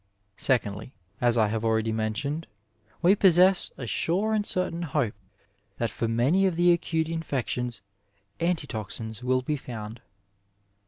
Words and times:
Secondly, 0.37 0.93
as 1.21 1.37
I 1.37 1.49
have 1.49 1.63
already 1.63 1.91
mentioned, 1.91 2.47
we 3.03 3.13
possess 3.15 3.69
a 3.77 3.85
sure 3.85 4.33
and 4.33 4.43
certain 4.43 4.81
hope 4.81 5.13
that 5.77 5.91
for 5.91 6.07
many 6.07 6.47
of 6.47 6.55
the 6.55 6.71
acute 6.71 7.05
infec 7.05 7.47
tions 7.49 7.83
antitoxins 8.39 9.21
will 9.23 9.43
be 9.43 9.57
found. 9.57 10.01